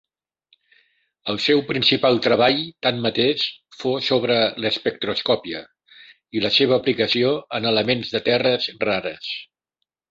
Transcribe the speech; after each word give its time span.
El 1.33 1.37
seu 1.47 1.61
principal 1.67 2.17
treball, 2.27 2.63
tanmateix, 2.87 3.45
fou 3.83 3.99
sobre 4.07 4.39
l'espectroscòpia 4.65 5.63
i 6.39 6.45
la 6.49 6.55
seva 6.59 6.83
aplicació 6.83 7.37
en 7.61 7.73
elements 7.75 8.17
de 8.17 8.27
terres 8.33 8.71
rares. 8.91 9.35